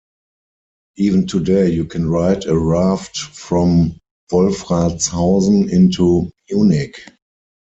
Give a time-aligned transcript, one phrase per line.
[0.95, 3.99] Even today, you can ride a raft from
[4.31, 6.99] Wolfratshausen into Munich.